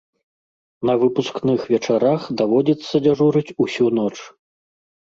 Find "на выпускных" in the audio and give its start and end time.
0.89-1.61